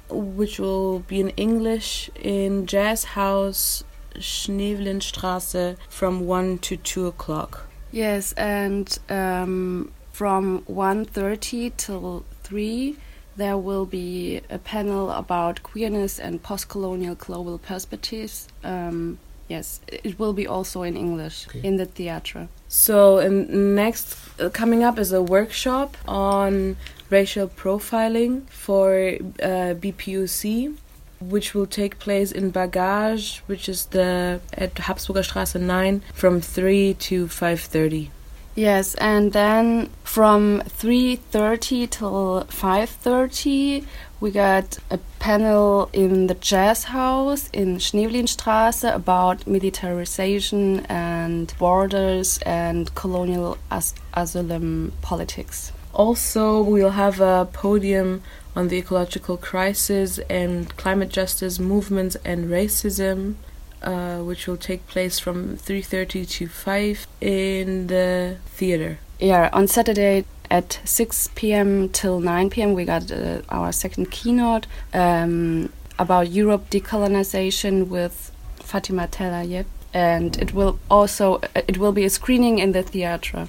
which 0.10 0.60
will 0.60 1.00
be 1.00 1.20
in 1.20 1.30
English 1.30 2.12
in 2.14 2.68
Jazz 2.68 3.04
House, 3.04 3.84
Schnewlinstraße, 4.20 5.78
from 5.90 6.22
1 6.28 6.60
to 6.60 6.78
2 6.78 7.08
o'clock. 7.08 7.68
Yes, 7.92 8.34
and 8.34 8.98
um, 9.10 9.92
from 10.12 10.62
1.30 10.70 11.72
till 11.78 12.26
3 12.44 12.96
there 13.38 13.56
will 13.58 13.86
be 13.86 14.42
a 14.50 14.58
panel 14.58 15.12
about 15.12 15.62
queerness 15.62 16.18
and 16.20 16.42
post-colonial 16.42 17.14
global 17.14 17.60
perspectives. 17.60 18.48
Um, 18.64 19.20
yes, 19.48 19.80
it 19.88 20.18
will 20.18 20.34
be 20.34 20.48
also 20.48 20.82
in 20.82 20.98
English 20.98 21.48
Okay. 21.48 21.62
in 21.64 21.78
the 21.78 21.86
theatre. 21.86 22.48
So, 22.68 23.20
and 23.20 23.76
next 23.76 24.18
uh, 24.40 24.50
coming 24.50 24.84
up 24.84 24.98
is 24.98 25.14
a 25.14 25.22
workshop 25.22 25.96
on 26.08 26.78
racial 27.12 27.48
profiling 27.48 28.50
for 28.50 28.96
uh, 29.40 29.76
BPUC, 29.76 30.76
which 31.20 31.54
will 31.54 31.66
take 31.66 32.00
place 32.00 32.32
in 32.32 32.52
Bagage, 32.52 33.42
which 33.48 33.68
is 33.70 33.86
the 33.88 34.40
at 34.54 34.76
Habsburger 34.76 35.24
Straße 35.24 35.60
9 35.60 36.02
from 36.14 36.42
3 36.42 36.94
to 36.94 37.28
5:30. 37.28 38.10
Yes, 38.56 38.96
and 38.96 39.34
then 39.34 39.92
from 40.04 40.64
3.30 40.66 41.88
till 41.92 42.48
5.30 42.50 43.86
we 44.20 44.32
got 44.32 44.80
a 44.90 44.98
panel 45.20 45.90
in 45.94 46.26
the 46.26 46.34
Jazz 46.34 46.86
House 46.86 47.52
in 47.54 47.78
Schnewlinstraße 47.78 48.92
about 48.92 49.46
militarization 49.46 50.88
and 50.88 51.54
borders 51.60 52.40
and 52.44 52.94
colonial 52.96 53.60
as 53.70 53.94
asylum 54.16 54.94
politics. 55.04 55.72
Also, 55.94 56.62
we'll 56.62 56.92
have 56.92 57.22
a 57.22 57.48
podium 57.54 58.24
on 58.58 58.70
the 58.70 58.78
ecological 58.78 59.38
crisis 59.38 60.18
and 60.32 60.76
climate 60.78 61.10
justice 61.10 61.60
movements 61.60 62.18
and 62.26 62.50
racism, 62.50 63.36
uh, 63.84 64.18
which 64.18 64.48
will 64.48 64.58
take 64.58 64.82
place 64.88 65.20
from 65.20 65.56
3:30 65.58 66.26
to 66.26 66.48
5 66.48 67.08
in 67.22 67.86
the 67.88 68.38
theater. 68.58 68.98
Yeah, 69.20 69.50
on 69.54 69.68
Saturday 69.68 70.26
at 70.50 70.80
6 70.86 71.30
p.m. 71.36 71.90
till 71.90 72.20
9 72.20 72.50
p.m. 72.50 72.74
we 72.74 72.84
got 72.84 73.12
uh, 73.12 73.42
our 73.50 73.72
second 73.72 74.10
keynote 74.10 74.66
um, 74.92 75.72
about 76.00 76.32
Europe 76.32 76.64
decolonization 76.72 77.88
with 77.88 78.32
Fatima 78.60 79.04
El-Tayeb, 79.04 79.66
and 79.94 80.36
it 80.42 80.52
will 80.54 80.80
also 80.90 81.36
uh, 81.36 81.62
it 81.68 81.78
will 81.78 81.92
be 81.92 82.06
a 82.06 82.10
screening 82.10 82.58
in 82.58 82.72
the 82.72 82.82
theatre. 82.82 83.48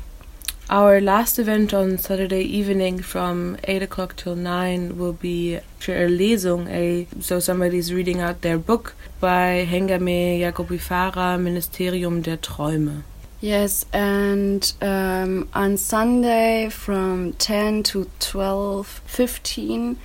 Our 0.71 1.01
last 1.01 1.39
event 1.39 1.73
on 1.73 1.97
Saturday 1.97 2.43
evening 2.43 3.01
from 3.01 3.57
8 3.65 3.83
o'clock 3.85 4.17
till 4.17 4.37
9 4.37 4.99
will 4.99 5.15
be 5.15 5.61
Lesung, 5.81 6.69
a, 6.69 7.07
so 7.23 7.41
somebody's 7.41 7.91
reading 7.91 8.21
out 8.21 8.43
their 8.43 8.59
book 8.59 8.95
by 9.19 9.67
Hengameh 9.67 10.41
Yaghoobifarah, 10.41 11.41
Ministerium 11.41 12.23
der 12.23 12.37
Träume. 12.37 13.05
Yes, 13.41 13.87
and 13.95 14.71
um, 14.83 15.49
on 15.55 15.79
Sunday 15.79 16.69
from 16.69 17.33
10 17.33 17.83
to 17.85 18.11
12:15 18.21 19.97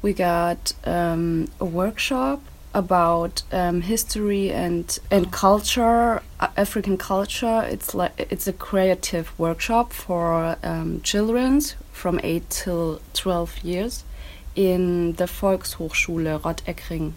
we 0.00 0.14
got 0.14 0.72
um, 0.84 1.48
a 1.60 1.66
workshop 1.66 2.40
about 2.76 3.42
um, 3.52 3.80
history 3.80 4.52
and 4.52 4.98
and 5.10 5.32
culture, 5.32 6.22
uh, 6.38 6.48
African 6.56 6.98
culture. 6.98 7.62
It's 7.62 7.94
like 7.94 8.12
it's 8.30 8.46
a 8.46 8.52
creative 8.52 9.26
workshop 9.38 9.94
for 9.94 10.56
um, 10.62 11.00
children 11.00 11.62
from 11.92 12.20
8 12.22 12.50
till 12.50 13.00
12 13.14 13.58
years 13.64 14.04
in 14.54 15.14
the 15.14 15.24
Volkshochschule 15.24 16.38
Rotteckring. 16.40 17.12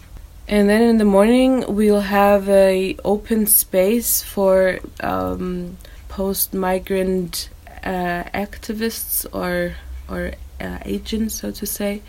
And 0.48 0.68
then 0.70 0.82
in 0.82 0.96
the 0.96 1.04
morning 1.04 1.64
we'll 1.68 2.08
have 2.20 2.48
a 2.48 2.96
open 3.04 3.46
space 3.46 4.22
for 4.22 4.80
um, 5.00 5.76
post-migrant 6.08 7.50
uh, 7.84 8.24
activists 8.46 9.26
or 9.32 9.76
or 10.08 10.32
uh, 10.60 10.78
agents, 10.84 11.34
so 11.34 11.50
to 11.50 11.66
say, 11.66 12.02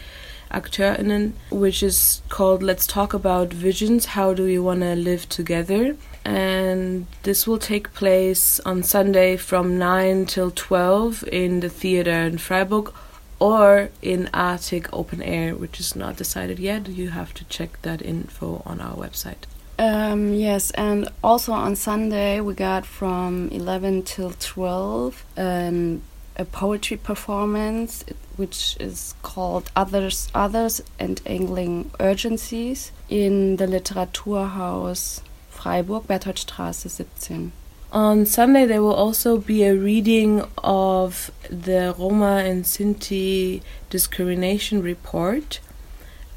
AkteurInnen, 0.51 1.34
which 1.50 1.81
is 1.81 2.22
called 2.29 2.62
Let's 2.62 2.86
Talk 2.86 3.13
About 3.13 3.53
Visions 3.53 4.05
How 4.05 4.34
Do 4.34 4.43
We 4.43 4.60
Want 4.60 4.81
to 4.81 4.96
Live 4.96 5.27
Together? 5.29 5.96
And 6.24 7.08
this 7.24 7.48
will 7.48 7.58
take 7.58 7.93
place 7.93 8.60
on 8.62 8.84
Sunday 8.84 9.38
from 9.38 9.79
9 9.79 10.25
till 10.27 10.51
12 10.51 11.24
in 11.31 11.62
the 11.62 11.70
theater 11.70 12.12
in 12.12 12.38
Freiburg 12.38 12.93
or 13.39 13.89
in 14.01 14.29
Arctic 14.34 14.88
Open 14.93 15.24
Air, 15.24 15.55
which 15.55 15.79
is 15.79 15.96
not 15.96 16.15
decided 16.15 16.60
yet. 16.60 16.88
You 16.88 17.10
have 17.10 17.34
to 17.34 17.46
check 17.46 17.81
that 17.81 18.01
info 18.01 18.62
on 18.65 18.79
our 18.79 18.96
website. 18.96 19.46
Um, 19.79 20.36
yes, 20.36 20.70
and 20.72 21.10
also 21.24 21.53
on 21.53 21.75
Sunday 21.75 22.39
we 22.39 22.53
got 22.53 22.86
from 22.86 23.50
11 23.50 24.03
till 24.03 24.31
12 24.39 25.25
um, 25.38 26.03
a 26.41 26.45
poetry 26.45 26.98
performance 26.98 28.03
which 28.36 28.75
is 28.79 29.13
called 29.21 29.71
Others 29.75 30.29
Others 30.33 30.81
and 30.98 31.21
Angling 31.25 31.91
Urgencies 32.00 32.91
in 33.10 33.57
the 33.57 33.67
Literaturhaus 33.67 35.21
Freiburg, 35.51 36.03
Bertholdstraße 36.07 36.89
17. 36.89 37.51
On 37.91 38.25
Sunday, 38.25 38.65
there 38.65 38.81
will 38.81 38.93
also 38.95 39.38
be 39.38 39.63
a 39.63 39.75
reading 39.75 40.43
of 40.63 41.29
the 41.50 41.93
Roma 42.00 42.38
and 42.38 42.63
Sinti 42.63 43.62
discrimination 43.89 44.81
report, 44.81 45.60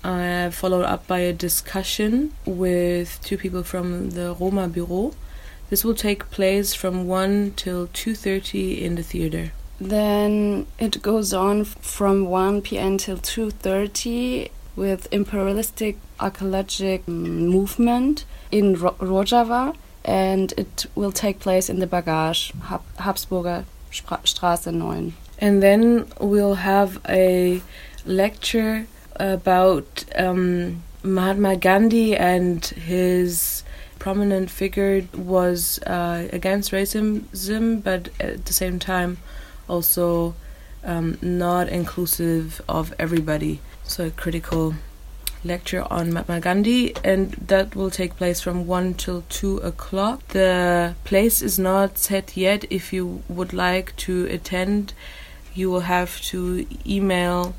uh, 0.02 0.50
followed 0.50 0.84
up 0.84 1.06
by 1.06 1.20
a 1.20 1.32
discussion 1.32 2.34
with 2.44 3.18
two 3.22 3.38
people 3.38 3.62
from 3.62 4.10
the 4.10 4.34
Roma 4.38 4.68
Bureau. 4.68 5.14
This 5.70 5.84
will 5.84 5.94
take 5.94 6.30
place 6.30 6.74
from 6.74 7.06
1 7.06 7.54
till 7.56 7.86
2.30 7.86 8.82
in 8.82 8.96
the 8.96 9.02
theater. 9.02 9.52
Then 9.88 10.66
it 10.78 11.02
goes 11.02 11.34
on 11.34 11.64
from 11.64 12.24
1 12.24 12.62
p.m. 12.62 12.96
till 12.96 13.18
2.30 13.18 14.50
with 14.76 15.06
imperialistic 15.12 15.98
archaeologic 16.18 17.06
movement 17.06 18.24
in 18.50 18.76
Ro 18.76 18.92
Rojava 18.92 19.76
and 20.02 20.54
it 20.56 20.86
will 20.94 21.12
take 21.12 21.38
place 21.38 21.68
in 21.68 21.80
the 21.80 21.86
Bagage, 21.86 22.52
Hab 22.62 22.82
Habsburger 22.96 23.64
Straße 23.92 24.72
9. 24.72 25.12
And 25.38 25.62
then 25.62 26.06
we'll 26.18 26.54
have 26.54 26.98
a 27.06 27.60
lecture 28.06 28.86
about 29.16 30.06
um, 30.16 30.82
Mahatma 31.02 31.56
Gandhi 31.56 32.16
and 32.16 32.64
his 32.64 33.64
prominent 33.98 34.50
figure 34.50 35.06
was 35.14 35.78
uh, 35.80 36.26
against 36.32 36.72
racism, 36.72 37.82
but 37.82 38.08
at 38.18 38.46
the 38.46 38.52
same 38.54 38.78
time 38.78 39.18
also 39.68 40.34
um, 40.84 41.18
not 41.22 41.68
inclusive 41.68 42.60
of 42.68 42.92
everybody. 42.98 43.60
So 43.84 44.06
a 44.06 44.10
critical 44.10 44.74
lecture 45.44 45.86
on 45.90 46.12
Mahatma 46.12 46.40
Gandhi, 46.40 46.94
and 47.04 47.32
that 47.32 47.76
will 47.76 47.90
take 47.90 48.16
place 48.16 48.40
from 48.40 48.66
1 48.66 48.94
till 48.94 49.22
2 49.28 49.58
o'clock. 49.58 50.26
The 50.28 50.94
place 51.04 51.42
is 51.42 51.58
not 51.58 51.98
set 51.98 52.34
yet. 52.36 52.64
If 52.70 52.92
you 52.92 53.22
would 53.28 53.52
like 53.52 53.94
to 53.96 54.26
attend, 54.26 54.94
you 55.54 55.70
will 55.70 55.80
have 55.80 56.20
to 56.22 56.66
email 56.86 57.54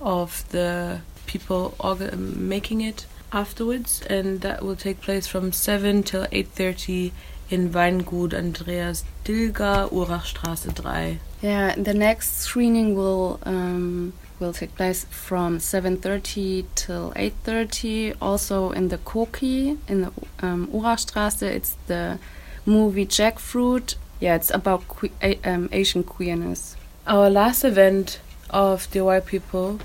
of 0.01 0.49
the 0.51 1.01
people 1.27 1.75
making 2.17 2.81
it 2.81 3.07
afterwards. 3.33 4.03
And 4.09 4.41
that 4.43 4.65
will 4.65 4.77
take 4.77 5.01
place 5.01 5.27
from 5.27 5.51
7 5.51 6.05
till 6.05 6.27
8.30 6.27 7.11
in 7.51 7.73
Weingut 7.73 8.35
Andreas 8.35 9.05
Dilger, 9.25 9.89
Urachstraße 9.91 10.75
3. 10.75 11.19
Yeah, 11.43 11.75
the 11.77 11.95
next 11.95 12.39
screening 12.39 12.95
will 12.97 13.39
um, 13.45 14.13
will 14.39 14.53
take 14.53 14.75
place 14.75 15.07
from 15.11 15.59
7.30 15.59 16.65
till 16.75 17.13
8.30 17.13 18.17
also 18.21 18.71
in 18.71 18.89
the 18.89 18.99
Koki 18.99 19.79
in 19.89 20.03
the 20.03 20.13
um, 20.41 20.67
Urachstraße. 20.69 21.43
It's 21.43 21.77
the 21.87 22.19
movie 22.65 23.07
Jackfruit. 23.07 23.97
Yeah 24.21 24.35
it's 24.35 24.51
about 24.51 24.83
que 24.89 25.11
um, 25.45 25.69
Asian 25.73 26.03
queerness. 26.03 26.77
Our 27.07 27.31
last 27.31 27.65
event 27.65 28.21
of 28.51 28.91
the 28.91 29.05
white 29.05 29.27
people 29.27 29.79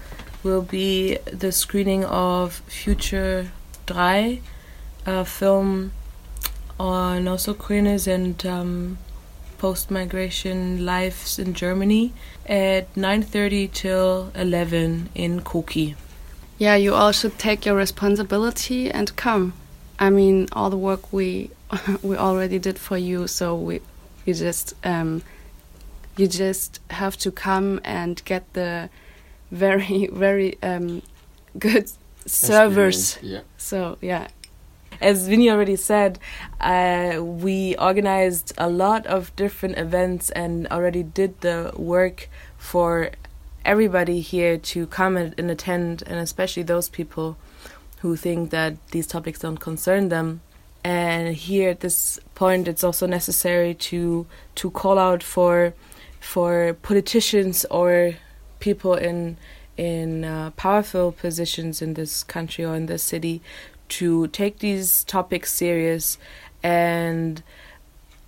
will 0.44 0.62
be 0.62 1.18
the 1.32 1.52
screening 1.52 2.04
of 2.06 2.62
Future 2.68 3.52
3 3.88 4.42
a 5.06 5.26
film 5.26 5.92
on 6.90 7.28
also 7.28 7.54
queerness 7.54 8.08
and 8.08 8.46
um, 8.46 8.98
post-migration 9.58 10.86
lives 10.86 11.38
in 11.38 11.54
Germany 11.54 12.14
at 12.46 12.94
9.30 12.96 13.72
till 13.72 14.32
11 14.36 15.10
in 15.14 15.42
Koki. 15.42 15.96
Yeah, 16.58 16.76
you 16.76 16.94
all 16.94 17.12
should 17.12 17.38
take 17.40 17.66
your 17.66 17.76
responsibility 17.76 18.90
and 18.90 19.16
come. 19.16 19.54
I 20.00 20.10
mean, 20.10 20.48
all 20.52 20.70
the 20.70 20.78
work 20.78 21.14
we 21.14 21.52
we 22.02 22.18
already 22.18 22.60
did 22.60 22.78
for 22.78 22.98
you, 22.98 23.28
so 23.28 23.56
we 23.56 23.82
you 24.26 24.34
just 24.34 24.76
um, 24.84 25.22
you 26.18 26.28
just 26.28 26.80
have 26.90 27.18
to 27.18 27.32
come 27.32 27.80
and 27.84 28.22
get 28.26 28.54
the 28.54 28.90
very 29.52 30.08
very 30.12 30.58
um, 30.62 31.02
good 31.58 31.92
servers. 32.26 33.18
Yeah. 33.22 33.42
So 33.58 33.98
yeah, 34.02 34.28
as 35.02 35.28
Vinny 35.28 35.50
already 35.50 35.76
said, 35.76 36.20
uh, 36.60 37.20
we 37.22 37.76
organized 37.78 38.54
a 38.58 38.70
lot 38.70 39.06
of 39.08 39.36
different 39.36 39.78
events 39.78 40.30
and 40.32 40.68
already 40.68 41.04
did 41.04 41.42
the 41.42 41.74
work 41.76 42.30
for 42.58 43.12
everybody 43.66 44.22
here 44.22 44.58
to 44.58 44.88
come 44.88 45.18
and, 45.18 45.52
attend, 45.52 46.04
and 46.06 46.20
especially 46.20 46.64
those 46.64 46.90
people 46.90 47.38
who 48.00 48.16
think 48.16 48.50
that 48.52 48.76
these 48.92 49.08
topics 49.08 49.40
don't 49.40 49.58
concern 49.58 50.10
them. 50.10 50.42
And 50.84 51.36
here 51.36 51.70
at 51.70 51.82
this 51.82 52.20
point, 52.34 52.68
it's 52.68 52.84
also 52.84 53.06
necessary 53.06 53.76
to 53.76 54.26
to 54.56 54.72
call 54.72 54.98
out 54.98 55.22
for 55.22 55.76
for 56.20 56.76
politicians 56.82 57.66
or 57.66 58.16
people 58.60 58.96
in 58.96 59.38
in 59.78 60.24
uh, 60.24 60.52
powerful 60.52 61.12
positions 61.12 61.82
in 61.82 61.94
this 61.94 62.24
country 62.24 62.66
or 62.66 62.76
in 62.76 62.88
this 62.88 63.04
city 63.04 63.42
to 63.92 64.28
take 64.28 64.60
these 64.60 65.04
topics 65.04 65.54
serious 65.54 66.18
and 66.64 67.44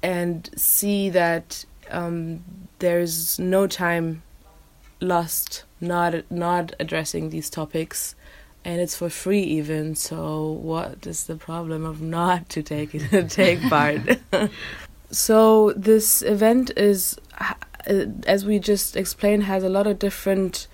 and 0.02 0.50
see 0.56 1.10
that 1.10 1.66
um, 1.90 2.44
there's 2.80 3.40
no 3.40 3.68
time 3.68 4.24
lost 5.00 5.64
not 5.80 6.30
not 6.32 6.74
addressing 6.80 7.30
these 7.30 7.50
topics. 7.50 8.16
And 8.66 8.80
it's 8.80 8.96
for 8.96 9.10
free 9.10 9.44
even 9.44 9.94
so 9.96 10.52
what 10.52 11.06
is 11.06 11.26
the 11.26 11.36
problem 11.36 11.84
of 11.84 12.02
not 12.02 12.48
to 12.50 12.64
take 12.64 12.92
take 13.30 13.62
part? 13.70 14.02
So 15.12 15.74
this 15.74 16.24
event 16.24 16.72
is 16.76 17.20
as 18.26 18.46
we 18.46 18.58
just 18.58 18.96
explained 18.96 19.44
has 19.44 19.64
a 19.64 19.70
lot 19.70 19.86
of 19.86 20.00
different 20.00 20.68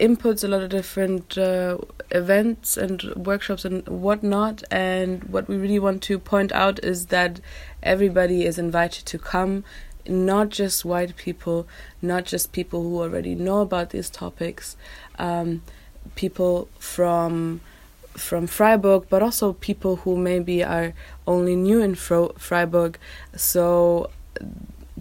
inputs 0.00 0.42
a 0.42 0.48
lot 0.48 0.62
of 0.62 0.70
different 0.70 1.38
uh, 1.38 1.78
events 2.10 2.76
and 2.76 3.02
workshops 3.14 3.64
and 3.64 3.86
whatnot 3.88 4.62
and 4.70 5.24
what 5.24 5.46
we 5.48 5.56
really 5.56 5.78
want 5.78 6.02
to 6.02 6.18
point 6.18 6.50
out 6.52 6.82
is 6.82 7.06
that 7.06 7.40
everybody 7.82 8.44
is 8.44 8.58
invited 8.58 9.06
to 9.06 9.18
come 9.18 9.62
not 10.06 10.48
just 10.50 10.84
white 10.84 11.16
people 11.16 11.66
not 12.02 12.24
just 12.24 12.52
people 12.52 12.82
who 12.82 13.00
already 13.00 13.34
know 13.34 13.60
about 13.60 13.90
these 13.90 14.10
topics 14.10 14.76
um, 15.18 15.62
people 16.14 16.68
from 16.78 17.60
from 18.16 18.46
Freiburg, 18.46 19.06
but 19.10 19.22
also 19.22 19.54
people 19.54 19.96
who 19.96 20.16
maybe 20.16 20.62
are 20.62 20.92
only 21.26 21.56
new 21.56 21.80
in 21.80 21.94
Fro- 21.94 22.34
Freiburg. 22.38 22.98
So 23.36 24.10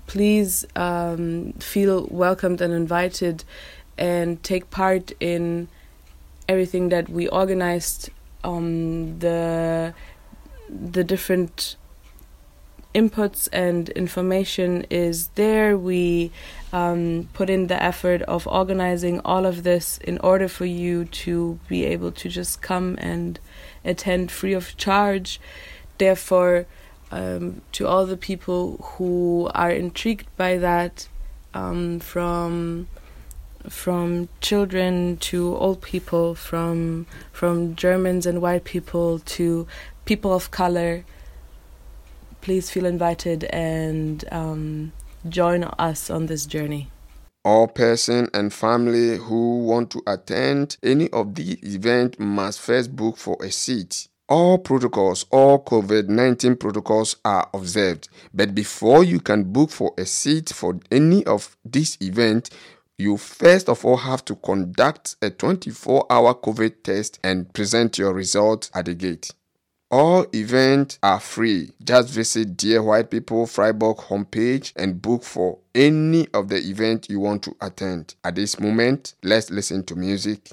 please 0.08 0.66
um, 0.76 1.54
feel 1.54 2.08
welcomed 2.10 2.62
and 2.62 2.74
invited 2.74 3.44
and 3.98 4.42
take 4.44 4.70
part 4.70 5.12
in 5.20 5.68
everything 6.48 6.90
that 6.90 7.10
we 7.10 7.28
organized 7.28 8.10
um, 8.44 9.20
the 9.20 9.94
the 10.70 11.04
different 11.04 11.76
inputs 12.94 13.48
and 13.52 13.90
information 13.90 14.86
is 14.90 15.28
there. 15.30 15.78
We 15.78 16.32
um, 16.72 17.30
put 17.34 17.50
in 17.50 17.68
the 17.68 17.82
effort 17.82 18.22
of 18.24 18.48
organizing 18.48 19.20
all 19.26 19.46
of 19.46 19.64
this 19.64 19.98
in 20.00 20.18
order 20.20 20.48
for 20.48 20.66
you 20.66 21.06
to 21.06 21.60
be 21.68 21.86
able 21.86 22.12
to 22.12 22.30
just 22.30 22.62
come 22.62 22.98
and 23.00 23.40
attend 23.84 24.32
free 24.32 24.54
of 24.54 24.78
charge. 24.78 25.40
Therefore, 25.98 26.66
um, 27.12 27.62
to 27.74 27.88
all 27.88 28.06
the 28.06 28.18
people 28.18 28.78
who 28.98 29.50
are 29.54 29.72
intrigued 29.72 30.28
by 30.38 30.58
that, 30.58 31.08
um, 31.54 32.00
from 32.00 32.88
from 33.70 34.30
children 34.42 35.18
to 35.18 35.56
old 35.56 35.82
people, 35.82 36.36
from 36.36 37.06
from 37.32 37.76
Germans 37.76 38.26
and 38.26 38.42
white 38.42 38.64
people 38.64 39.20
to 39.20 39.68
people 40.06 40.34
of 40.34 40.52
color, 40.52 41.06
please 42.42 42.70
feel 42.70 42.86
invited 42.86 43.46
and 43.46 44.26
um, 44.32 44.92
join 45.30 45.64
us 45.64 46.10
on 46.10 46.26
this 46.26 46.46
journey. 46.46 46.90
All 47.46 47.68
person 47.68 48.30
and 48.34 48.54
family 48.54 49.18
who 49.18 49.60
want 49.60 49.92
to 49.92 50.02
attend 50.08 50.78
any 50.82 51.10
of 51.10 51.36
the 51.36 51.60
event 51.62 52.20
must 52.20 52.62
first 52.62 52.96
book 52.96 53.18
for 53.18 53.38
a 53.44 53.52
seat. 53.52 54.08
All 54.30 54.58
protocols, 54.58 55.26
all 55.30 55.62
COVID 55.64 56.08
19 56.08 56.56
protocols 56.56 57.18
are 57.26 57.50
observed. 57.54 58.08
But 58.34 58.56
before 58.56 59.04
you 59.04 59.20
can 59.20 59.52
book 59.52 59.70
for 59.70 59.94
a 59.98 60.06
seat 60.06 60.50
for 60.50 60.80
any 60.90 61.26
of 61.26 61.58
this 61.66 61.98
event, 62.00 62.50
you 62.98 63.18
first 63.18 63.70
of 63.70 63.84
all 63.86 63.98
have 63.98 64.24
to 64.26 64.36
conduct 64.36 65.16
a 65.22 65.30
24 65.30 66.06
hour 66.10 66.34
COVID 66.36 66.84
test 66.84 67.20
and 67.24 67.52
present 67.54 67.98
your 67.98 68.14
results 68.14 68.70
at 68.74 68.86
the 68.86 68.94
gate. 68.94 69.32
All 69.92 70.26
events 70.34 70.98
are 71.04 71.20
free. 71.20 71.72
Just 71.84 72.10
visit 72.10 72.58
Dear 72.58 72.82
White 72.82 73.12
People 73.12 73.46
Freiburg 73.46 73.98
homepage 73.98 74.74
and 74.76 75.00
book 75.00 75.24
for 75.24 75.60
any 75.76 76.28
of 76.34 76.50
the 76.50 76.58
event 76.58 77.10
you 77.10 77.20
want 77.20 77.44
to 77.44 77.56
attend. 77.62 78.16
At 78.24 78.36
this 78.36 78.60
moment, 78.60 79.14
let's 79.22 79.52
listen 79.52 79.84
to 79.84 79.96
music 79.96 80.50